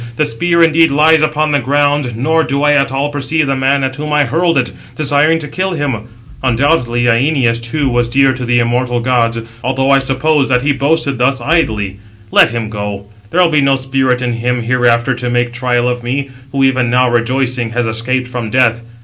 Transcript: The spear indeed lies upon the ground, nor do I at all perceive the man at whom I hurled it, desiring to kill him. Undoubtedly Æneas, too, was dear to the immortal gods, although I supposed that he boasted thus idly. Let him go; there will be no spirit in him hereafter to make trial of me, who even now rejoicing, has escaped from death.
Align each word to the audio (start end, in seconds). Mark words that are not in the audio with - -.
The 0.15 0.25
spear 0.25 0.63
indeed 0.63 0.89
lies 0.89 1.21
upon 1.21 1.51
the 1.51 1.59
ground, 1.59 2.17
nor 2.17 2.43
do 2.43 2.63
I 2.63 2.71
at 2.73 2.91
all 2.91 3.09
perceive 3.11 3.45
the 3.45 3.55
man 3.55 3.83
at 3.83 3.97
whom 3.97 4.11
I 4.11 4.23
hurled 4.25 4.57
it, 4.57 4.71
desiring 4.95 5.37
to 5.37 5.47
kill 5.47 5.73
him. 5.73 6.05
Undoubtedly 6.41 7.03
Æneas, 7.03 7.61
too, 7.61 7.87
was 7.87 8.09
dear 8.09 8.33
to 8.33 8.43
the 8.43 8.57
immortal 8.57 8.99
gods, 8.99 9.39
although 9.63 9.91
I 9.91 9.99
supposed 9.99 10.49
that 10.49 10.63
he 10.63 10.71
boasted 10.71 11.19
thus 11.19 11.39
idly. 11.39 11.99
Let 12.31 12.49
him 12.49 12.67
go; 12.67 13.05
there 13.29 13.41
will 13.43 13.49
be 13.49 13.61
no 13.61 13.75
spirit 13.75 14.23
in 14.23 14.33
him 14.33 14.63
hereafter 14.63 15.13
to 15.13 15.29
make 15.29 15.53
trial 15.53 15.87
of 15.87 16.01
me, 16.01 16.31
who 16.51 16.63
even 16.63 16.89
now 16.89 17.07
rejoicing, 17.07 17.69
has 17.73 17.85
escaped 17.85 18.27
from 18.27 18.49
death. 18.49 18.81